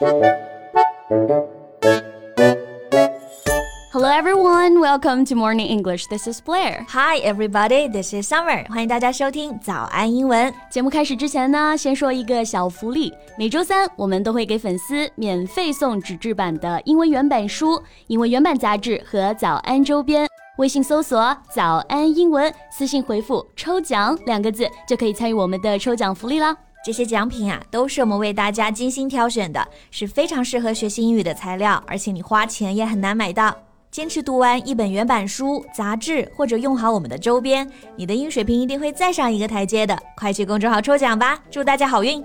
[0.00, 0.22] Hello
[4.08, 6.06] everyone, welcome to Morning English.
[6.06, 6.86] This is Blair.
[6.88, 8.66] Hi everybody, this is Summer.
[8.70, 10.54] 欢迎大家收听早安英文。
[10.70, 13.12] 节目开始之前呢，先说一个小福利。
[13.36, 20.26] 每周三我们都会给粉丝免费送纸质版的英文原版书、英文原版杂志和早安周边。
[20.56, 26.56] 微信搜索“早安英文”，私信回复“抽奖”两个字，就可以参与我们的抽奖福利啦。
[26.82, 33.54] 这些奖品啊，都是我们为大家精心挑选的，是非常适合学习英语的材料，而且你花钱也很难买到。
[33.90, 39.98] 坚持读完一本原版书、杂志，或者用好我们的周边，你的英语水平一定会再上一个台阶的。
[40.16, 42.24] 快去公众号抽奖吧，祝大家好运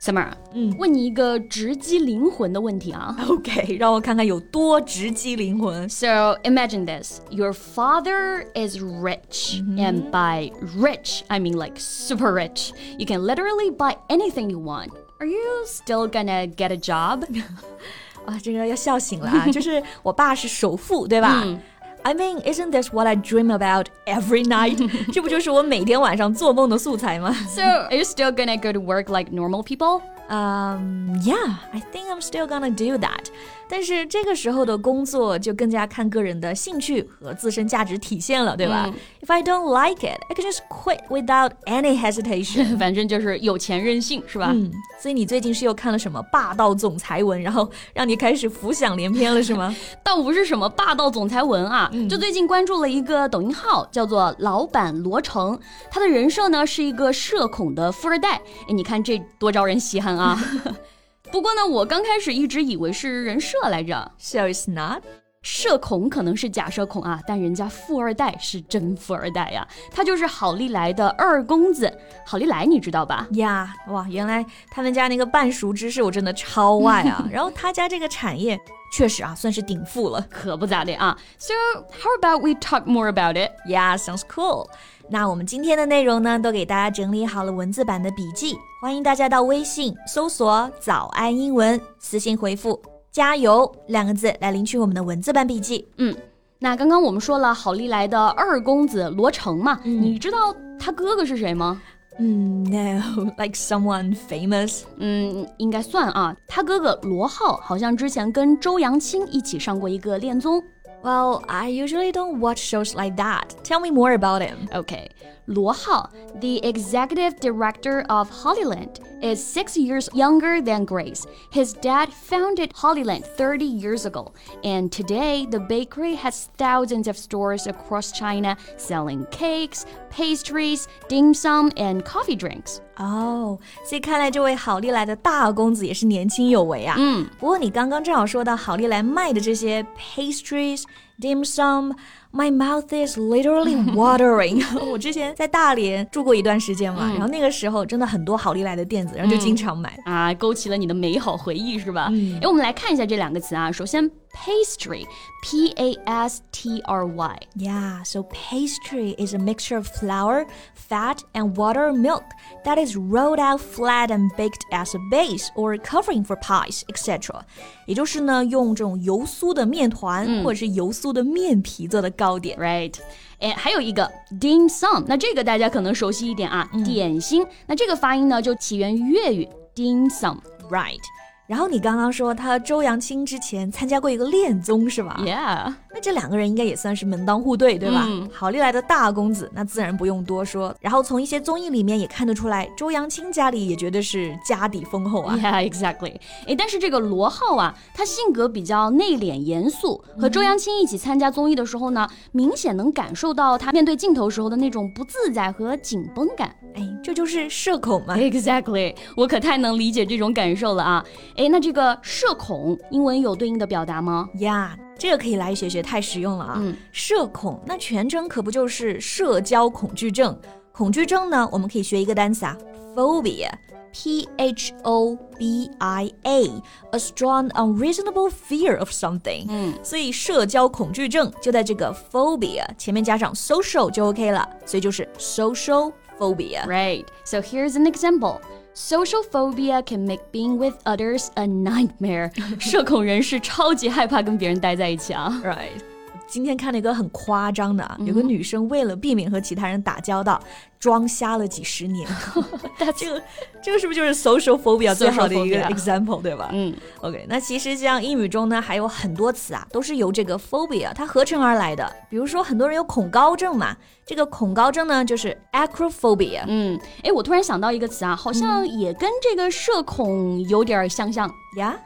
[0.00, 3.16] ！Summer，嗯，问你一个直击灵魂的问题啊。
[3.28, 5.88] OK，让我看看有多直击灵魂。
[5.88, 9.86] So imagine this: your father is rich, mm -hmm.
[9.86, 12.72] and by rich I mean like super rich.
[12.98, 14.90] You can literally buy anything you want.
[15.20, 17.24] Are you still gonna get a job?
[18.26, 19.46] 啊，这个要笑醒了啊！
[19.52, 21.42] 就是我爸是首富，对吧？
[21.44, 21.60] 嗯
[22.06, 24.78] I mean, isn't this what I dream about every night?
[25.12, 27.34] 这不就是我每天晚上做梦的素材吗？
[27.48, 30.02] So, are you still gonna go to work like normal people?
[30.28, 33.30] Um, yeah, I think I'm still gonna do that.
[33.69, 42.77] 但是这个时候的工作就更加看个人的兴趣和自身价值体现了，对吧、嗯、？If I don't like it, I can just quit without any hesitation.
[42.79, 44.51] 反正就是有钱任性，是吧？
[44.53, 44.71] 嗯。
[44.99, 49.73] 所以你最近是又看了什么霸道总裁文，然后让你开始浮想联翩了，是吗？
[50.03, 55.57] 倒不是什么霸道总裁文啊，嗯、就最近关注了一个抖音号，叫做老板罗成，
[55.91, 58.41] 他的人设呢是一个社恐的富二代。
[58.67, 60.37] 哎，你看这多招人稀罕啊！
[61.31, 64.11] 不过呢，我刚开始一直以为是人设来着。
[64.17, 65.03] So it's not？
[65.41, 71.91] 社恐可能是假社恐啊，但人家富二代是真富二代呀，他就是好利来的二公子。
[72.25, 73.25] 好利来你知道吧？
[73.31, 77.25] 呀，哇，原来他们家那个半熟芝士我真的超爱啊。
[77.31, 78.59] 然后他家这个产业
[78.91, 81.17] 确实啊，算是顶富了， 可不咋的啊。
[81.37, 81.53] So
[82.01, 83.51] how about we talk more about it?
[83.67, 84.67] Yeah, sounds cool.
[85.11, 92.79] 那我们今天的内容呢，都给大家整理好了文字版的笔记，欢迎大家到微信搜索“早安英文”，私信回复
[93.11, 95.87] “加油”两个字来领取我们的文字版笔记。
[95.97, 96.15] 嗯，
[96.59, 101.81] 那刚刚我们说了好利来的二公子罗成嘛，嗯、你知道他哥哥是谁吗？
[102.19, 104.83] 嗯，No，like someone famous。
[104.97, 110.61] 嗯，应该算啊，他哥哥罗浩好像之前跟周扬青一起上过一个恋综。
[111.02, 113.54] Well, I usually don't watch shows like that.
[113.62, 114.68] Tell me more about him.
[114.72, 115.08] Okay.
[115.46, 116.08] Luo Hao,
[116.40, 121.26] the executive director of Hollyland, is six years younger than Grace.
[121.50, 124.32] His dad founded Hollyland 30 years ago,
[124.62, 131.70] and today the bakery has thousands of stores across China selling cakes, pastries, dim sum,
[131.76, 132.80] and coffee drinks.
[132.96, 136.94] 哦，所以看来这位好利来的大公子也是年轻有为啊。
[136.96, 140.84] 嗯，不过你刚刚正好说到好利来卖的这些 pastries。
[141.19, 141.93] Dim sum.
[142.32, 144.64] My mouth is literally watering.
[144.90, 152.06] 我之前在大连住过一段时间嘛，嗯、然后那个时候真的很多好利来的店子，然后就经常买、嗯、啊，勾起了你的美好回忆是吧？
[152.06, 153.70] 哎、嗯，我们来看一下这两个词啊。
[153.70, 155.06] 首先 pastry,
[155.44, 157.38] P A S T R Y.
[157.54, 162.24] Yeah, so pastry is a mixture of flour, fat, and water or milk
[162.64, 167.42] that is rolled out flat and baked as a base or covering for pies, etc.
[167.86, 172.93] 也就是呢，用这种油酥的面团、嗯、或者是油酥的面皮做的 糕点，right？
[173.39, 177.45] 哎，还有一个 dim sum，那这个大家可能熟悉一点啊，嗯、点心。
[177.65, 180.99] 那这个发音呢，就起源于粤语 dim sum，right？
[181.49, 188.05] 然后你刚刚说他周扬青之前参加过一个恋综是吧？Yeah，那这两个人应该也算是门当户对，对吧？
[188.07, 190.75] 嗯、好利来的大公子，那自然不用多说。
[190.79, 195.35] 然后从一些综艺里面也看得出来，周扬青家里也绝对是家底丰厚啊。
[195.41, 196.17] Yeah，exactly。
[196.45, 206.55] 哎，但是这个罗浩啊，他性格比较内敛严肃，和周扬青一起参加综艺的时候呢，明显能感受到他面对镜头时候的那种不自在和紧绷感。
[206.75, 208.15] 哎，这就是社恐嘛。
[208.15, 211.03] Exactly，我可太能理解这种感受了啊。
[211.38, 214.28] 哎，那这个社恐英文有对应的表达吗？
[214.36, 216.54] Yeah，这个可以来学学，太实用了啊！
[216.58, 220.38] 嗯，社恐那全称可不就是社交恐惧症？
[220.72, 222.56] 恐惧症呢，我们可以学一个单词啊，
[222.96, 229.46] phobia，p h o b i a，a strong unreasonable fear of something。
[229.48, 237.04] 嗯，所以社交恐惧症就在这个 phobia 前面加上 social 就 OK 了，所以就是 social phobia。Right.
[237.24, 238.40] So here's an example.
[238.78, 242.32] Social phobia can make being with others a nightmare.
[242.58, 245.30] 社恐人士超级害怕跟别人待在一起啊。
[245.44, 245.80] Right.
[246.29, 250.39] 今天看了一个很夸张的啊，有个女生为了避免和其他人打交道，
[250.79, 252.07] 装瞎了几十年。
[252.95, 253.21] 这个
[253.61, 256.49] 这个是不是就是 social phobia 最好的一个 example，对吧？
[256.53, 261.91] 嗯，OK，那其实像英语中呢，还有很多词啊，都是由这个 phobia 它合成而来的。
[262.09, 266.43] 比如说，很多人有恐高症嘛，这个恐高症呢就是 acrophobia。
[266.47, 271.77] 嗯，哎，我突然想到一个词啊，好像也跟这个社恐有点相像呀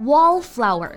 [0.00, 0.92] ，wallflower。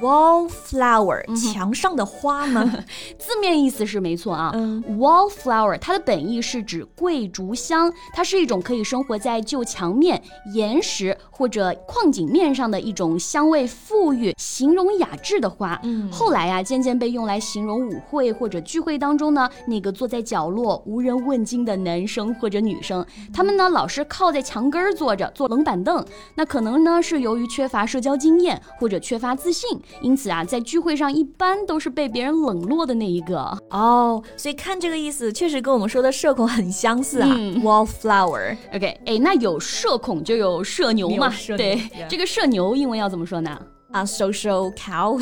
[0.00, 2.64] Wallflower，墙上的花吗？
[3.18, 4.50] 字面意思是没错啊。
[4.54, 10.20] 嗯，Wallflower 它的本意是指桂竹香，它是一种可以生活在旧墙面、
[10.54, 15.78] 岩石或者矿井面上的一种香味馥郁、形容雅致的花。
[15.84, 26.04] 嗯，后来呀，渐渐被用来形容舞会或者聚会当中呢，那个坐在角落无人问津的男生或者女生，他们呢老是靠在墙根儿坐着，坐冷板凳。
[26.34, 29.75] 那可能呢是由于缺乏社交经验或者缺乏自信。
[30.00, 33.38] 因此啊，在聚会上一般都是被别人冷落的那一个
[33.70, 34.22] 哦。
[34.36, 37.28] 所以看这个意思，确实跟我们说的社恐很相似啊。
[37.62, 38.56] Wallflower。
[38.74, 41.32] OK，哎，那有社恐就有社牛嘛？
[41.56, 43.58] 对，这个社牛英文要怎么说呢？
[43.96, 45.18] 啊，social cow，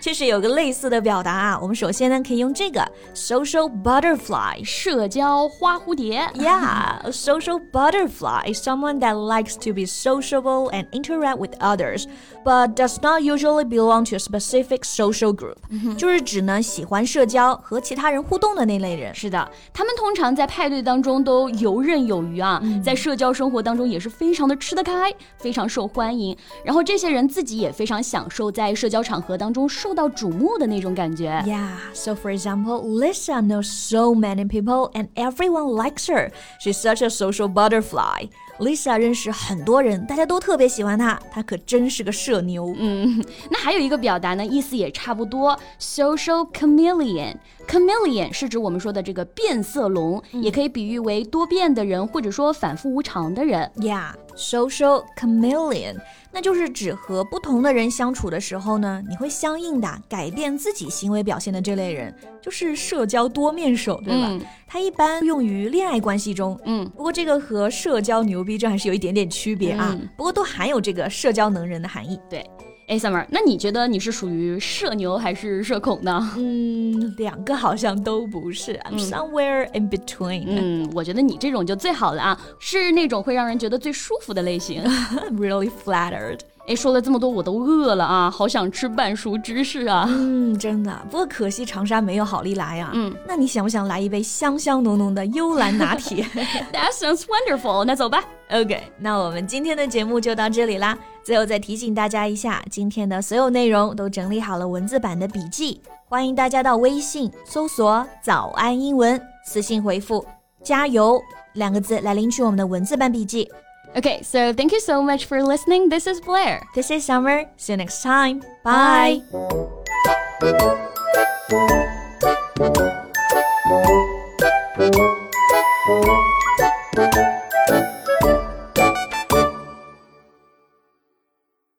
[0.00, 1.58] 确实有个类似的表达啊。
[1.60, 2.80] 我们首先呢可以用这个
[3.14, 6.26] social butterfly，社交花蝴蝶。
[6.34, 12.06] Yeah，a social butterfly is someone that likes to be sociable and interact with others,
[12.42, 15.58] but does not usually belong to a specific social group。
[15.98, 19.14] 就是指呢喜欢社交和其他人互动的那类人。
[19.14, 26.34] 是的，他们通常在派对当中都游刃有余啊，在社交生活当中也是非常的吃得开，非常受欢迎。
[26.64, 27.70] 然后这些人自己也。
[27.80, 31.43] 非常享受在社交场合当中受到瞩目的那种感觉。
[31.45, 36.31] Yeah, so for example, Lisa knows so many people and everyone likes her.
[36.59, 38.29] She's such a social butterfly.
[38.57, 42.73] Lisa 认识很多人，大家都特别喜欢她，她可真是个社牛。
[42.77, 53.69] 嗯，那还有一个表达呢，意思也差不多，social chameleon。chameleon 是指我们说的这个变色龙，也可以比喻为多变的人，或者说反复无常的人。
[53.75, 55.97] Yeah, social chameleon。
[56.32, 64.46] 那就是指和不同的人相处的时候呢，你会相应的改变自己行为表现的这类人，就是社交多面手，对吧？
[64.66, 69.98] 它一般用于恋爱关系中，嗯，不过这个和社交牛逼症还是有一点点区别啊。
[70.16, 72.44] 不过都含有这个社交能人的含义，对。
[72.90, 76.28] 哎，summer，那你觉得你是属于社牛还是社恐呢？
[76.36, 80.42] 嗯，两个好像都不是，I'm somewhere in between。
[80.48, 84.82] 嗯，我觉得你这种就最好了啊，是那种会让人觉得最舒服的类型。
[85.30, 86.40] Really flattered。
[86.70, 90.04] 哎，说了这么多，我都饿了啊，好想吃半熟芝士啊。
[90.08, 92.92] 嗯，真的，不过可惜长沙没有好利来啊。
[92.94, 96.22] 嗯，那你想不想来一杯香香浓浓的幽兰拿铁？
[96.72, 97.84] That sounds wonderful。
[97.84, 98.22] 那走吧。
[98.50, 100.96] OK，那我们今天的节目就到这里啦。
[101.24, 110.24] 最后再提醒大家一下，今天的所有内容都整理好了文字版的笔记，欢迎大家到微信搜索“早安英文”，私信回复
[110.62, 111.20] “加油”
[111.54, 113.50] 两个字来领取我们的文字版笔记。
[113.95, 115.87] Okay, so thank you so much for listening.
[115.87, 116.61] This is Blair.
[116.75, 117.45] This is Summer.
[117.55, 118.43] See you next time.
[118.63, 119.21] Bye.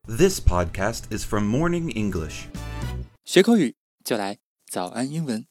[0.08, 2.48] This podcast is from Morning English.
[3.26, 5.46] 学口语就来早安英文。